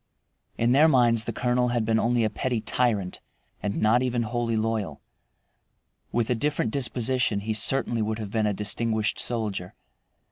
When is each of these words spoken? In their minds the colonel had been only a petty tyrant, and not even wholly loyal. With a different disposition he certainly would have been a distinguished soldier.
In 0.57 0.71
their 0.71 0.87
minds 0.87 1.25
the 1.25 1.31
colonel 1.31 1.67
had 1.67 1.85
been 1.85 1.99
only 1.99 2.23
a 2.23 2.29
petty 2.31 2.59
tyrant, 2.59 3.21
and 3.61 3.79
not 3.79 4.01
even 4.01 4.23
wholly 4.23 4.57
loyal. 4.57 4.99
With 6.11 6.31
a 6.31 6.33
different 6.33 6.71
disposition 6.71 7.41
he 7.41 7.53
certainly 7.53 8.01
would 8.01 8.17
have 8.17 8.31
been 8.31 8.47
a 8.47 8.51
distinguished 8.53 9.19
soldier. 9.19 9.75